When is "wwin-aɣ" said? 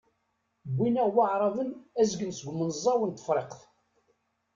0.75-1.09